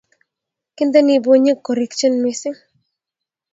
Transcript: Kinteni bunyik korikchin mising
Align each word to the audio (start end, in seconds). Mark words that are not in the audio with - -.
Kinteni 0.75 1.13
bunyik 1.23 1.59
korikchin 1.65 2.13
mising 2.23 2.57